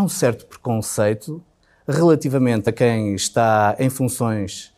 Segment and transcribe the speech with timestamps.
[0.00, 1.42] há um certo preconceito
[1.86, 4.72] relativamente a quem está em funções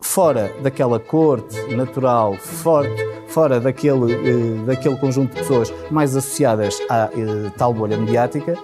[0.00, 2.88] fora daquela corte natural, fora,
[3.28, 8.56] fora daquele, eh, daquele conjunto de pessoas mais associadas à eh, tal bolha mediática.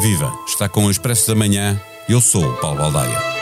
[0.00, 0.32] Viva!
[0.46, 1.80] Está com o Expresso da Manhã.
[2.08, 3.35] Eu sou o Paulo Baldaia.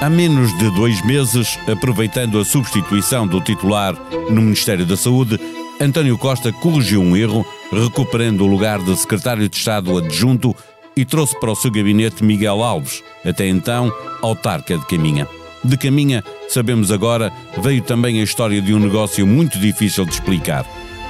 [0.00, 3.96] Há menos de dois meses, aproveitando a substituição do titular
[4.30, 5.40] no Ministério da Saúde,
[5.80, 10.54] António Costa corrigiu um erro, recuperando o lugar de secretário de Estado adjunto
[10.96, 13.92] e trouxe para o seu gabinete Miguel Alves, até então
[14.22, 15.26] autarca de Caminha.
[15.64, 20.64] De Caminha, sabemos agora, veio também a história de um negócio muito difícil de explicar.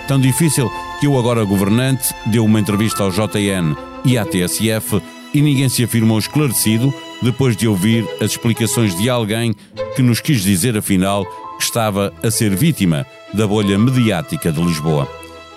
[0.07, 5.03] Tão difícil que o agora governante deu uma entrevista ao JN e à TSF
[5.35, 9.55] e ninguém se afirmou esclarecido depois de ouvir as explicações de alguém
[9.97, 11.25] que nos quis dizer, afinal,
[11.59, 15.09] que estava a ser vítima da bolha mediática de Lisboa.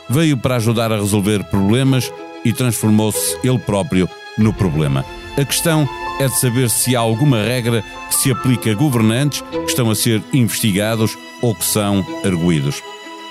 [0.10, 2.12] Veio para ajudar a resolver problemas
[2.44, 5.06] e transformou-se ele próprio no problema.
[5.38, 5.88] A questão
[6.20, 9.96] é de saber se há alguma regra que se aplica a governantes que estão a
[9.96, 12.82] ser investigados ou que são arguídos.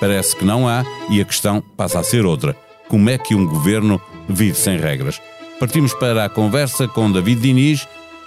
[0.00, 2.56] Parece que não há e a questão passa a ser outra.
[2.88, 5.20] Como é que um governo vive sem regras?
[5.60, 7.86] Partimos para a conversa com David Diniz,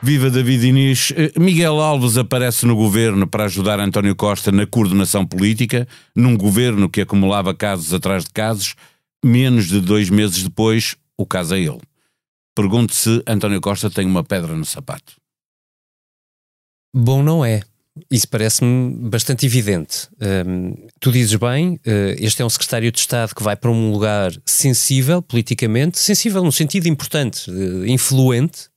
[0.00, 1.12] Viva David Inês.
[1.16, 6.88] Eh, Miguel Alves aparece no governo para ajudar António Costa na coordenação política, num governo
[6.88, 8.74] que acumulava casos atrás de casos.
[9.24, 11.80] Menos de dois meses depois, o caso é ele.
[12.54, 15.14] Pergunto se António Costa tem uma pedra no sapato.
[16.94, 17.62] Bom, não é.
[18.08, 20.08] Isso parece-me bastante evidente.
[20.46, 23.90] Um, tu dizes bem, uh, este é um secretário de Estado que vai para um
[23.90, 28.68] lugar sensível politicamente, sensível no sentido importante, uh, influente,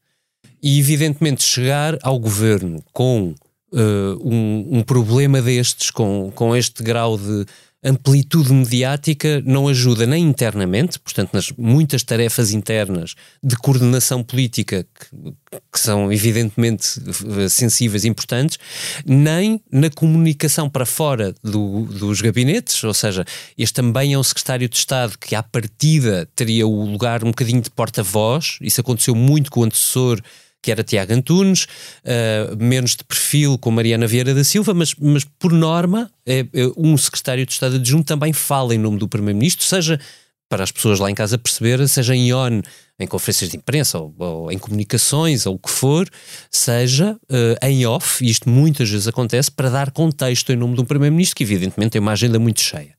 [0.61, 3.33] e, evidentemente, chegar ao governo com
[3.72, 3.77] uh,
[4.23, 7.45] um, um, problema destes, com, com este grau de
[7.83, 15.33] amplitude mediática, não ajuda nem internamente, portanto, nas muitas tarefas internas de coordenação política que,
[15.72, 17.01] que são evidentemente
[17.39, 18.59] eh, sensíveis e importantes,
[19.03, 23.25] nem na comunicação para fora do, dos gabinetes, ou seja,
[23.57, 27.61] este também é um secretário de Estado que, à partida, teria o lugar um bocadinho
[27.61, 30.22] de porta-voz, isso aconteceu muito com o antecessor
[30.61, 31.66] que era Tiago Antunes,
[32.03, 36.47] uh, menos de perfil com Mariana Vieira da Silva, mas, mas por norma, é, é,
[36.77, 39.99] um secretário de Estado adjunto também fala em nome do Primeiro-Ministro, seja
[40.47, 42.61] para as pessoas lá em casa perceberem, seja em ON,
[42.99, 46.07] em conferências de imprensa ou, ou, em comunicações ou o que for,
[46.51, 50.81] seja uh, em off, e isto muitas vezes acontece, para dar contexto em nome de
[50.81, 52.95] um Primeiro-Ministro que, evidentemente, tem uma agenda muito cheia.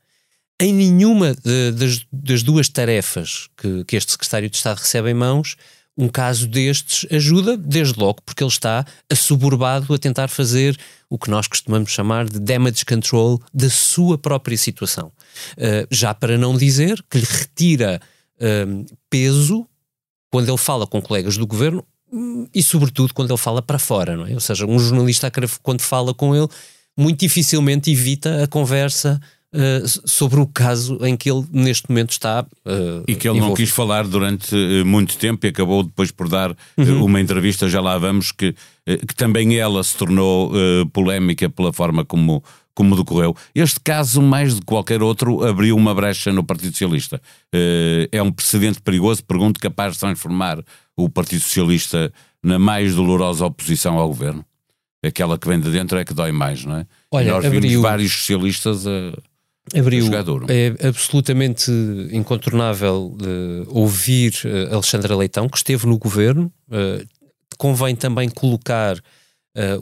[0.58, 5.14] Em nenhuma de, das, das, duas tarefas que, que este secretário de Estado recebe em
[5.14, 5.56] mãos,
[5.96, 11.30] um caso destes ajuda, desde logo, porque ele está assoberbado a tentar fazer o que
[11.30, 15.12] nós costumamos chamar de damage control da sua própria situação.
[15.52, 18.00] Uh, já para não dizer que lhe retira
[18.36, 19.66] uh, peso
[20.30, 24.16] quando ele fala com colegas do governo hum, e, sobretudo, quando ele fala para fora,
[24.16, 24.32] não é?
[24.32, 25.30] Ou seja, um jornalista,
[25.62, 26.48] quando fala com ele,
[26.96, 29.20] muito dificilmente evita a conversa
[29.54, 32.40] Uh, sobre o caso em que ele neste momento está.
[32.64, 33.48] Uh, e que ele envolvido.
[33.48, 37.04] não quis falar durante uh, muito tempo e acabou depois por dar uhum.
[37.04, 38.54] uma entrevista, já lá vamos, que,
[38.86, 40.52] que também ela se tornou
[40.90, 42.42] polémica pela forma como,
[42.74, 43.36] como decorreu.
[43.54, 47.20] Este caso, mais de qualquer outro, abriu uma brecha no Partido Socialista.
[48.10, 50.64] é um precedente perigoso, pergunto, capaz de transformar
[50.96, 52.10] o Partido Socialista
[52.42, 54.44] na mais dolorosa oposição ao governo.
[55.04, 56.86] Aquela que vem de dentro é que dói mais, não é?
[57.10, 57.60] Olha, Nós abriu...
[57.60, 59.12] vimos vários socialistas a
[59.74, 60.10] Abriu,
[60.48, 61.70] é absolutamente
[62.10, 66.52] incontornável uh, ouvir uh, Alexandra Leitão, que esteve no governo.
[66.68, 67.06] Uh,
[67.56, 69.00] convém também colocar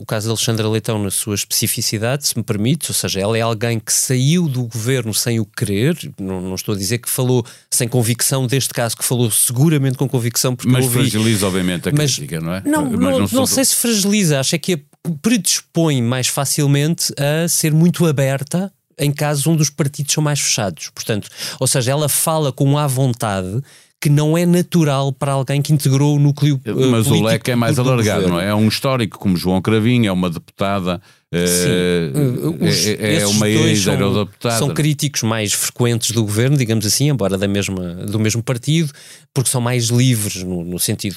[0.00, 3.41] o caso de Alexandra Leitão na sua especificidade, se me permite, ou seja, ela é
[3.41, 7.47] alguém que saiu do governo sem o querer, não, não estou a dizer que falou
[7.71, 10.56] sem convicção deste caso, que falou seguramente com convicção.
[10.56, 12.62] Porque mas ouvi, fragiliza, obviamente, a mas, crítica, não é?
[12.67, 14.79] Não, mas não, não, não sei se fragiliza, acho é que a
[15.23, 20.91] predispõe mais facilmente a ser muito aberta em casos onde os partidos são mais fechados.
[20.94, 23.62] Portanto, ou seja, ela fala com à vontade
[24.00, 27.56] que não é natural para alguém que integrou o núcleo uh, Mas o leque é
[27.56, 28.49] mais alargado, não é?
[28.49, 31.02] É um histórico como João Cravinho, é uma deputada
[31.32, 34.56] Uh, Os, é, é uma ex-eurodeputada.
[34.56, 38.93] São, são críticos mais frequentes do governo, digamos assim, embora da mesma, do mesmo partido,
[39.32, 41.17] porque são mais livres no, no sentido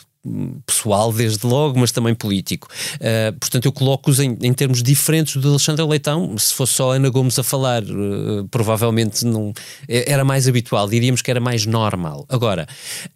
[0.66, 2.68] pessoal, desde logo, mas também político.
[2.96, 6.38] Uh, portanto, eu coloco-os em, em, termos diferentes do Alexandre Leitão.
[6.38, 9.52] Se fosse só Ana Gomes a falar, uh, provavelmente não
[9.88, 12.26] é, era mais habitual, diríamos que era mais normal.
[12.30, 12.68] Agora,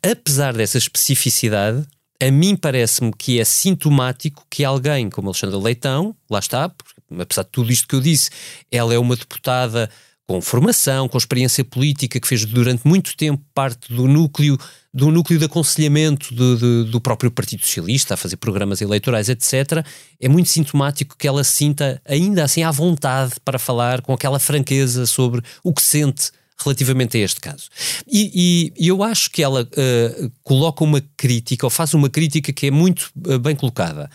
[0.04, 1.86] apesar dessa especificidade,
[2.22, 6.72] a mim parece-me que é sintomático que alguém como Alexandre Leitão, lá está,
[7.20, 8.30] apesar de tudo isto que eu disse,
[8.72, 9.90] ela é uma deputada
[10.28, 14.58] com formação, com experiência política, que fez durante muito tempo parte do núcleo
[14.94, 19.86] do núcleo de aconselhamento de, de, do próprio Partido Socialista, a fazer programas eleitorais, etc.,
[20.20, 25.06] é muito sintomático que ela sinta ainda assim à vontade para falar com aquela franqueza
[25.06, 26.32] sobre o que sente
[26.64, 27.70] relativamente a este caso.
[28.08, 32.68] E, e, eu acho que ela uh, coloca uma crítica, ou faz uma crítica que
[32.68, 34.10] é muito uh, bem colocada.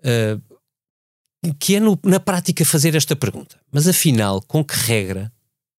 [0.00, 0.40] Uh,
[1.58, 3.56] que é no, na prática fazer esta pergunta.
[3.70, 5.31] Mas afinal, com que regra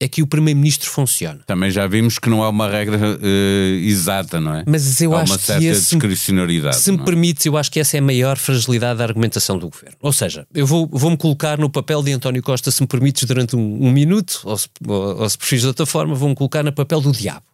[0.03, 1.39] é que o Primeiro-Ministro funciona.
[1.45, 4.63] Também já vimos que não é uma regra uh, exata, não é?
[4.67, 6.75] Mas eu Há acho uma certa que esse, discricionariedade.
[6.75, 7.03] Se me é?
[7.05, 9.95] permites, eu acho que essa é a maior fragilidade da argumentação do Governo.
[10.01, 13.55] Ou seja, eu vou, vou-me colocar no papel de António Costa, se me permites, durante
[13.55, 16.99] um, um minuto, ou se, ou, ou se de outra forma, vou-me colocar no papel
[16.99, 17.45] do diabo.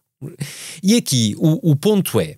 [0.82, 2.36] E aqui o, o ponto é,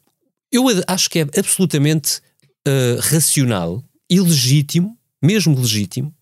[0.52, 2.20] eu acho que é absolutamente
[2.68, 6.14] uh, racional e legítimo, mesmo legítimo,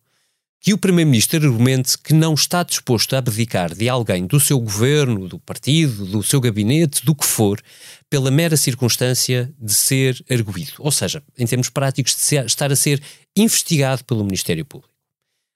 [0.60, 5.26] que o Primeiro-Ministro argumente que não está disposto a abdicar de alguém do seu governo,
[5.26, 7.60] do partido, do seu gabinete, do que for,
[8.10, 10.72] pela mera circunstância de ser arguído.
[10.78, 13.02] Ou seja, em termos práticos, de estar a ser
[13.34, 14.92] investigado pelo Ministério Público.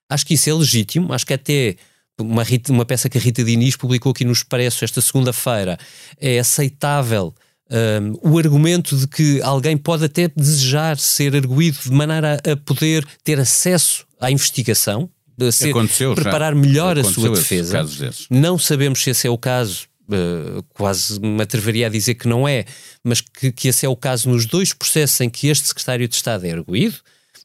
[0.09, 1.75] Acho que isso é legítimo, acho que até
[2.19, 5.77] uma, uma peça que a Rita Diniz publicou aqui no Expresso esta segunda-feira
[6.19, 7.33] é aceitável
[7.69, 12.57] um, o argumento de que alguém pode até desejar ser arguído de maneira a, a
[12.57, 15.09] poder ter acesso à investigação,
[15.39, 15.73] a ser,
[16.15, 16.59] preparar já.
[16.59, 17.85] melhor Aconteceu a sua defesa.
[18.29, 19.87] Não sabemos se esse é o caso.
[20.07, 22.63] Uh, quase me atreveria a dizer que não é,
[23.03, 26.13] mas que, que esse é o caso nos dois processos em que este secretário de
[26.13, 26.97] Estado é arguído.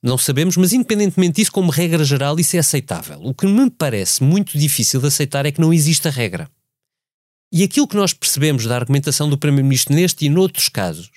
[0.03, 3.19] Não sabemos, mas independentemente disso, como regra geral, isso é aceitável.
[3.23, 6.51] O que me parece muito difícil de aceitar é que não existe a regra.
[7.53, 11.11] E aquilo que nós percebemos da argumentação do Primeiro-Ministro neste e noutros casos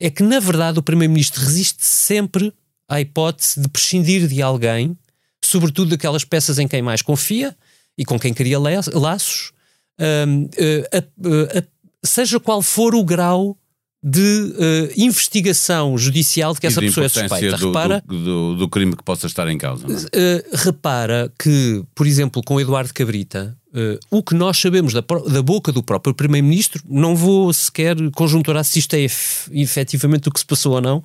[0.00, 2.52] é que, na verdade, o Primeiro-Ministro resiste sempre
[2.88, 4.96] à hipótese de prescindir de alguém,
[5.44, 7.54] sobretudo daquelas peças em quem mais confia
[7.96, 9.52] e com quem cria laços,
[9.98, 11.68] uh, uh, uh,
[12.04, 13.58] seja qual for o grau
[14.02, 17.56] de uh, investigação judicial de que essa pessoa é suspeita.
[17.56, 19.86] Do, repara, do, do, do, crime que possa estar em causa.
[19.86, 25.42] Uh, repara que, por exemplo, com Eduardo Cabrita, uh, o que nós sabemos da, da
[25.42, 29.04] boca do próprio Primeiro-Ministro, não vou sequer conjunturar se isto é
[29.50, 31.02] efetivamente o que se passou ou não,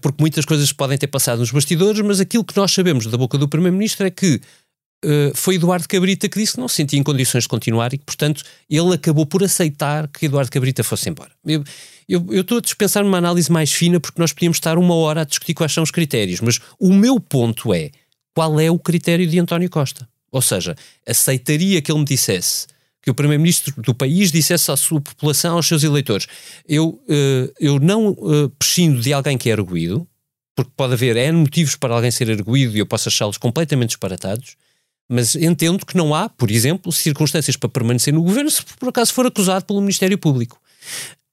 [0.00, 3.36] porque muitas coisas podem ter passado nos bastidores, mas aquilo que nós sabemos da boca
[3.36, 4.40] do Primeiro-Ministro é que
[5.34, 8.04] foi Eduardo Cabrita que disse que não se sentia em condições de continuar e que,
[8.04, 11.30] portanto, ele acabou por aceitar que Eduardo Cabrita fosse embora.
[11.44, 11.62] Eu,
[12.08, 15.22] eu, eu estou a dispensar uma análise mais fina porque nós podíamos estar uma hora
[15.22, 17.90] a discutir quais são os critérios, mas o meu ponto é
[18.34, 20.08] qual é o critério de António Costa?
[20.30, 20.76] Ou seja,
[21.06, 22.66] aceitaria que ele me dissesse
[23.00, 26.26] que o primeiro-ministro do país dissesse à sua população, aos seus eleitores:
[26.68, 30.06] eu, uh, eu não uh, prescindo de alguém que é arguído,
[30.54, 34.56] porque pode haver N motivos para alguém ser arguído e eu posso achá-los completamente disparatados,
[35.08, 39.12] mas entendo que não há, por exemplo, circunstâncias para permanecer no governo se por acaso
[39.12, 40.60] for acusado pelo Ministério Público.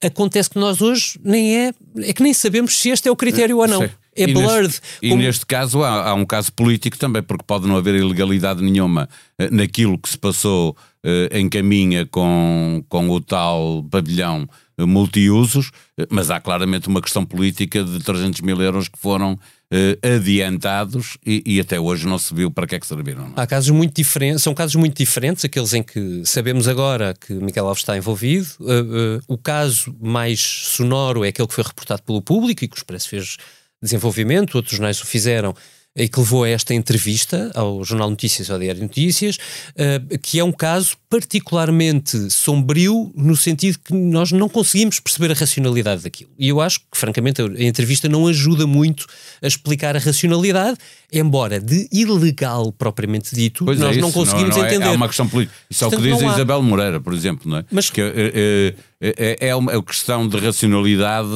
[0.02, 3.58] Acontece que nós hoje nem é, é que nem sabemos se este é o critério
[3.58, 3.80] ou não.
[3.80, 3.90] Sim.
[4.16, 4.62] É e blurred.
[4.62, 5.12] Neste, como...
[5.12, 9.08] E neste caso há, há, um caso político também, porque pode não haver ilegalidade nenhuma
[9.38, 15.72] eh, naquilo que se passou eh, em caminha com, com o tal pavilhão eh, multiusos,
[16.10, 19.38] mas há claramente uma questão política de 300 mil euros que foram
[19.74, 23.32] uh, adiantados e, e, até hoje não se viu para que é que serviram.
[23.34, 27.66] Há casos muito diferentes, são casos muito diferentes, aqueles em que sabemos agora que Miguel
[27.66, 28.46] Alves está envolvido.
[28.60, 32.76] Uh, uh, o caso mais sonoro é aquele que foi reportado pelo público e que
[32.76, 33.36] o Expresso fez
[33.82, 35.54] desenvolvimento, outros jornais o fizeram
[35.96, 40.44] e que levou a esta entrevista ao Jornal Notícias, ao Diário Notícias, uh, que é
[40.44, 46.30] um caso particularmente sombrio no sentido que nós não conseguimos perceber a racionalidade daquilo.
[46.36, 49.06] E eu acho que, francamente, a entrevista não ajuda muito
[49.40, 50.76] a explicar a racionalidade,
[51.12, 54.86] embora de ilegal propriamente dito, pois é nós é não conseguimos não, não entender.
[54.86, 55.56] É, é uma questão política.
[55.70, 57.64] Isso é o que diz a Isabel Moreira, por exemplo, não é?
[57.70, 61.28] Mas que é, é, é uma questão de racionalidade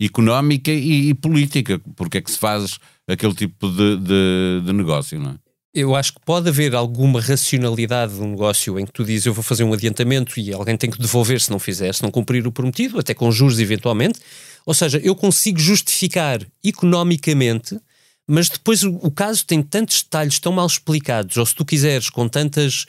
[0.00, 1.78] económica e, e política.
[1.94, 2.78] Porque é que se faz
[3.08, 5.34] aquele tipo de, de, de negócio, não é?
[5.74, 9.34] Eu acho que pode haver alguma racionalidade de um negócio em que tu dizes eu
[9.34, 12.46] vou fazer um adiantamento e alguém tem que devolver se não fizer, se não cumprir
[12.46, 14.18] o prometido, até com juros eventualmente.
[14.66, 17.78] Ou seja, eu consigo justificar economicamente,
[18.26, 22.10] Mas depois o, o caso tem tantos detalhes tão mal explicados, ou se tu quiseres,
[22.10, 22.84] com tantas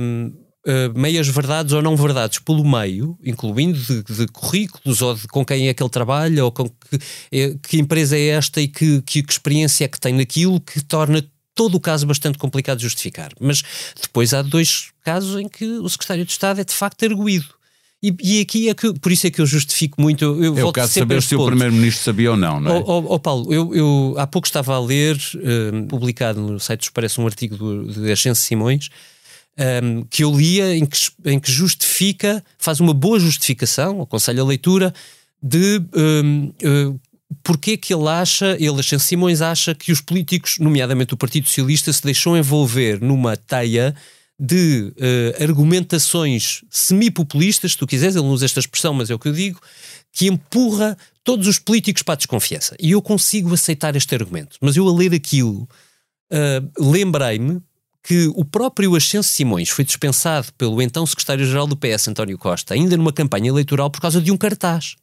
[0.00, 0.32] hum,
[0.66, 5.44] uh, meias verdades ou não verdades pelo meio, incluindo de, de, currículos ou de com
[5.44, 6.98] quem é que ele trabalha ou com que,
[7.30, 10.82] é, que empresa é esta e que, que, que experiência é que tem naquilo, que
[10.82, 13.32] torna todo o caso bastante complicado de justificar.
[13.40, 13.62] Mas
[14.00, 17.46] depois há dois casos em que o secretário de Estado é de facto arguído.
[18.02, 20.24] E, e, aqui é que, por isso é que eu justifico muito.
[20.24, 21.44] Eu é o caso de saber se ponto.
[21.44, 22.78] o Primeiro-Ministro sabia ou não, não é?
[22.80, 26.90] Oh, oh, oh Paulo, eu, eu, há pouco estava a ler, uh, publicado no site
[26.90, 28.88] Parece um artigo do, de Ascenso Simões,
[29.58, 34.46] um, que eu lia em que, em que justifica, faz uma boa justificação, aconselho a
[34.46, 34.94] leitura,
[35.42, 37.00] de um, uh,
[37.42, 41.92] porque que ele acha, ele, Ascenso Simões, acha que os políticos, nomeadamente o Partido Socialista,
[41.92, 43.94] se deixou envolver numa teia
[44.38, 49.18] de uh, argumentações semi-populistas, se tu quiseres, ele não usa esta expressão, mas é o
[49.18, 49.60] que eu digo,
[50.12, 52.76] que empurra todos os políticos para a desconfiança.
[52.80, 54.56] E eu consigo aceitar este argumento.
[54.60, 55.68] Mas eu, a ler aquilo,
[56.32, 57.62] uh, lembrei-me
[58.02, 62.96] que o próprio Ascenso Simões foi dispensado pelo então secretário-geral do PS, António Costa, ainda
[62.96, 64.96] numa campanha eleitoral por causa de um cartaz.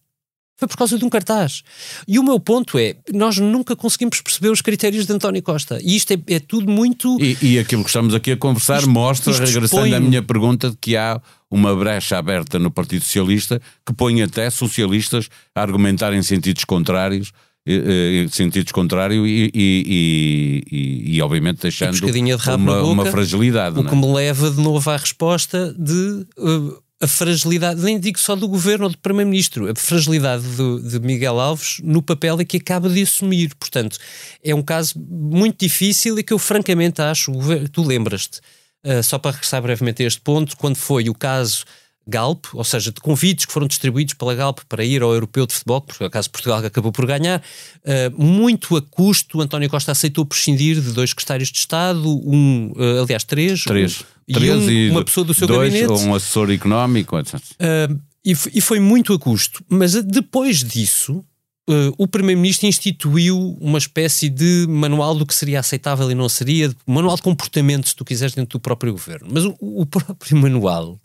[0.59, 1.63] Foi por causa de um cartaz.
[2.05, 5.79] E o meu ponto é: nós nunca conseguimos perceber os critérios de António Costa.
[5.81, 7.17] E isto é, é tudo muito.
[7.21, 9.93] E, e, aquilo que estamos aqui a conversar isto, mostra, isto regressando expõe...
[9.93, 14.49] à minha pergunta, de que há uma brecha aberta no Partido Socialista que põe até
[14.49, 17.31] socialistas a argumentar em sentidos contrários
[17.69, 23.79] em sentidos contrários e, e, e, e, obviamente deixando de uma, boca, uma, fragilidade.
[23.79, 28.35] O que me leva de novo à resposta de uh, a fragilidade, nem digo só
[28.35, 32.57] do governo ou do primeiro-ministro, a fragilidade do, de Miguel Alves no papel é que
[32.57, 33.53] acaba de assumir.
[33.55, 33.97] Portanto,
[34.43, 37.31] é um caso muito difícil e que eu francamente acho,
[37.71, 38.39] tu lembras-te,
[38.85, 41.63] uh, só para regressar brevemente a este ponto, quando foi o caso
[42.09, 45.53] Galp, ou seja, de convites que foram distribuídos pela Galp para ir ao Europeu de
[45.53, 50.81] Futebol, porque acaso Portugal acabou por ganhar, uh, muito a custo, António Costa aceitou prescindir
[50.81, 55.05] de dois secretários de Estado, um, uh, aliás, três, três, um, três e, um, uma
[55.05, 55.91] pessoa do seu dois, gabinete.
[55.91, 57.35] Ou um assessor económico, etc.
[57.35, 59.63] Uh, e, e, foi muito a custo.
[59.69, 61.23] Mas depois disso,
[61.69, 66.73] Uh, o Primeiro-Ministro instituiu uma espécie de manual do que seria aceitável e não seria,
[66.83, 69.27] manual de comportamento, se tu quiseres, dentro do próprio governo.
[69.31, 70.99] Mas o, o próprio manual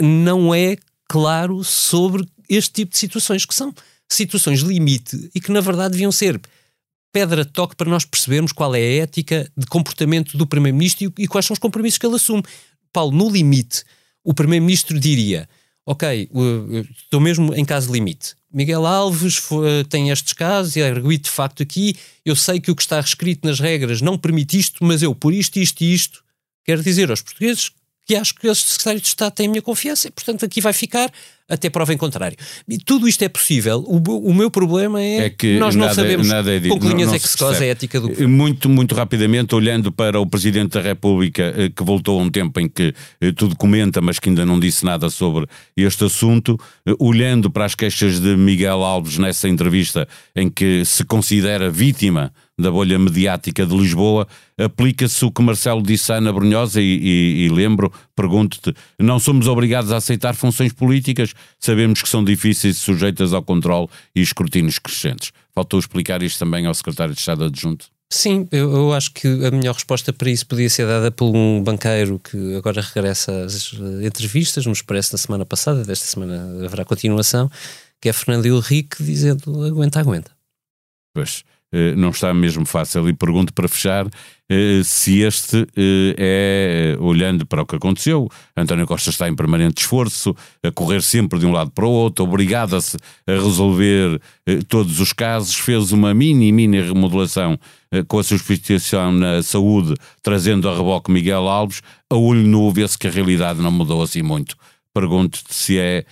[0.00, 0.76] não é
[1.08, 3.74] claro sobre este tipo de situações, que são
[4.08, 6.40] situações limite e que na verdade deviam ser
[7.12, 11.24] pedra de toque para nós percebermos qual é a ética de comportamento do Primeiro-Ministro e,
[11.24, 12.42] e, quais são os compromissos que ele assume.
[12.92, 13.84] Paulo, no limite,
[14.22, 15.48] o Primeiro-Ministro diria:
[15.86, 16.28] Ok,
[17.00, 18.34] estou mesmo em caso limite.
[18.52, 21.96] Miguel Alves foi, tem estes casos e arguído de facto aqui.
[22.24, 25.32] Eu sei que o que está escrito nas regras não permite isto, mas eu, por
[25.32, 26.24] isto, isto e isto,
[26.64, 27.70] quero dizer aos portugueses
[28.06, 30.72] que acho que este secretário de Estado tem a minha confiança e, portanto, aqui vai
[30.72, 31.10] ficar
[31.48, 32.36] até prova em contrário.
[32.68, 33.84] E tudo isto é possível.
[33.86, 33.98] O,
[34.28, 37.12] o meu problema é, é que nós não nada, sabemos nada é com que linhas
[37.12, 38.28] é que se causa a ética do governo.
[38.28, 42.58] Muito, muito rapidamente, olhando para o Presidente da República, eh, que voltou a um tempo
[42.58, 45.46] em que eh, tudo comenta, mas que ainda não disse nada sobre
[45.76, 51.04] este assunto, eh, olhando para as queixas de Miguel Alves nessa entrevista em que se
[51.04, 54.26] considera vítima da bolha mediática de Lisboa,
[54.58, 59.46] aplica-se o que Marcelo disse à Ana Brunhosa e, e, e lembro, pergunto-te, não somos
[59.46, 64.78] obrigados a aceitar funções políticas, sabemos que são difíceis e sujeitas ao controle e escrutínios
[64.78, 65.32] crescentes.
[65.54, 67.86] Faltou explicar isto também ao secretário de Estado adjunto.
[68.10, 71.62] Sim, eu, eu, acho que a melhor resposta para isso podia ser dada por um
[71.62, 73.72] banqueiro que agora regressa às
[74.02, 77.50] entrevistas, nos parece na semana passada, desta semana haverá continuação,
[78.00, 80.30] que é Fernando Henrique dizendo aguenta, aguenta.
[81.12, 81.42] Pois.
[81.72, 83.08] Eh, não está mesmo fácil.
[83.08, 84.06] E pergunto para fechar
[84.48, 86.14] eh, se este eh,
[86.96, 91.38] é, olhando para o que aconteceu, António Costa está em permanente esforço, a correr sempre
[91.38, 94.20] de um lado para o outro, obrigado a, a resolver
[94.68, 97.58] todos os casos, fez uma mini, mini remodelação
[98.08, 103.08] com a substituição na saúde, trazendo a reboque Miguel Alves, a olho nu vê-se que
[103.08, 104.56] a realidade não mudou assim muito.
[104.94, 106.04] Pergunto-te se é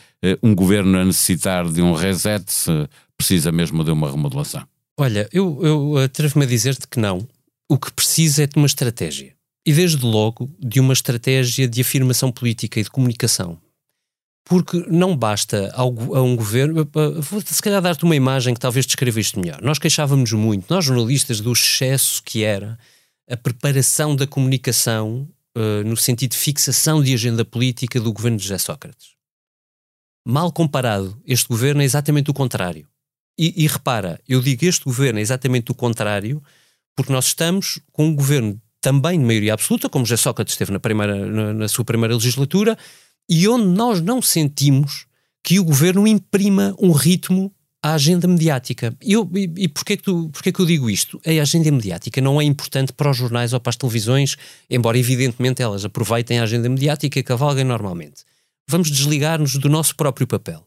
[0.43, 4.74] um governo a necessitar de um reset, se precisa mesmo de uma remodelação.
[4.99, 7.27] Olha, eu, eu atrevo-me a dizer-te que não.
[7.69, 9.35] O que precisa é de uma estratégia.
[9.67, 13.59] E desde logo de uma estratégia de afirmação política e de comunicação.
[14.47, 16.87] Porque não basta a um governo.
[17.21, 19.61] Vou se calhar dar-te uma imagem que talvez descreva isto melhor.
[19.63, 22.79] Nós queixávamos muito, nós jornalistas, do excesso que era
[23.29, 28.45] a preparação da comunicação uh, no sentido de fixação de agenda política do governo de
[28.45, 29.15] José Sócrates.
[30.27, 32.87] Mal comparado, este governo é exatamente o contrário.
[33.39, 36.43] E, e, repara, eu digo este governo é exatamente o contrário,
[36.97, 40.79] porque nós estamos com um governo também de maioria absoluta, como José Sócrates esteve na,
[40.79, 42.77] primeira, na, na sua primeira legislatura,
[43.29, 45.07] e onde nós não sentimos
[45.43, 47.53] que o governo imprima um ritmo
[47.85, 48.97] a agenda mediática.
[49.03, 51.21] Eu, e, e porquê, que tu, porquê que eu digo isto?
[51.27, 54.37] A agenda mediática não é importante para os jornais ou para as televisões,
[54.71, 58.25] embora evidentemente elas aproveitem a agenda mediática e cavalguem normalmente.
[58.67, 60.67] Vamos desligar-nos do nosso próprio papel.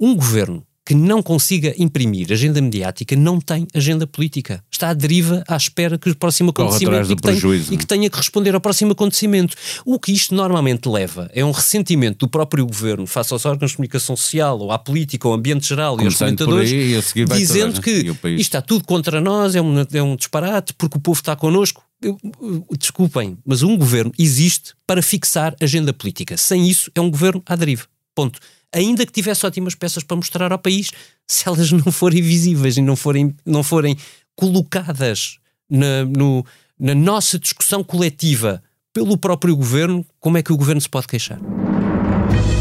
[0.00, 4.60] Um governo que não consiga imprimir agenda mediática não tem agenda política.
[4.68, 7.38] Está à deriva à espera que o próximo acontecimento e que, tenha,
[7.70, 9.56] e que, tenha, que responder ao próximo acontecimento.
[9.84, 13.76] O que isto normalmente leva é um ressentimento do próprio governo face aos órgãos de
[13.76, 17.90] comunicação social ou à política, ao ambiente geral Começando e aos comentadores, aí, dizendo que
[17.90, 21.84] isto está tudo contra nós, é um, é um disparate, porque o povo está connosco.
[22.02, 22.18] Eu,
[22.76, 26.36] desculpem, mas um governo existe para fixar agenda política.
[26.36, 27.84] Sem isso, é um governo à deriva.
[28.12, 28.40] Ponto
[28.72, 30.90] ainda que tivesse ótimas peças para mostrar ao país,
[31.26, 33.96] se elas não forem visíveis e não forem, não forem
[34.34, 36.44] colocadas na, no,
[36.78, 38.62] na nossa discussão coletiva
[38.92, 41.38] pelo próprio governo, como é que o governo se pode queixar?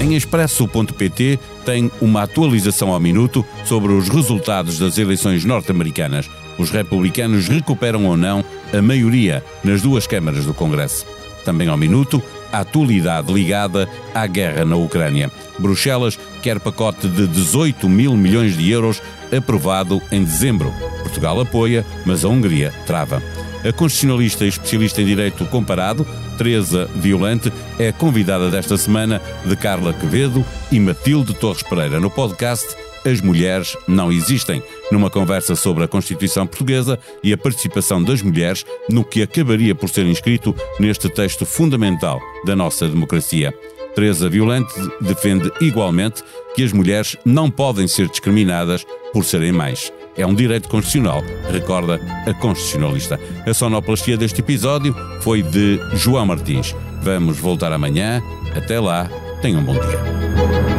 [0.02, 6.30] Em expresso.pt tem uma atualização ao minuto sobre os resultados das eleições norte-americanas.
[6.58, 11.06] Os republicanos recuperam ou não a maioria nas duas câmaras do Congresso.
[11.46, 15.32] Também ao minuto, a atualidade ligada à guerra na Ucrânia.
[15.58, 19.02] Bruxelas quer pacote de 18 mil milhões de euros
[19.36, 20.74] aprovado em dezembro.
[21.02, 23.22] Portugal apoia, mas a Hungria trava.
[23.64, 29.94] A constitucionalista e especialista em direito comparado, Teresa Violante, é convidada desta semana de Carla
[29.94, 32.66] Quevedo e Matilde Torres Pereira no podcast
[33.06, 38.66] As Mulheres Não Existem, numa conversa sobre a Constituição Portuguesa e a participação das mulheres
[38.90, 43.54] no que acabaria por ser inscrito neste texto fundamental da nossa democracia.
[43.96, 46.24] Teresa Violante defende igualmente
[46.56, 49.92] que as mulheres não podem ser discriminadas por serem mães.
[50.16, 53.20] É um direito constitucional, recorda a constitucionalista.
[53.46, 56.76] A sonoplastia deste episódio foi de João Martins.
[57.02, 58.22] Vamos voltar amanhã.
[58.56, 59.10] Até lá,
[59.42, 60.79] tenham um bom dia.